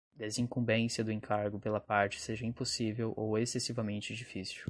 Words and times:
desincumbência 0.17 1.03
do 1.03 1.11
encargo 1.11 1.59
pela 1.59 1.79
parte 1.79 2.19
seja 2.19 2.45
impossível 2.45 3.13
ou 3.15 3.37
excessivamente 3.37 4.15
difícil 4.15 4.59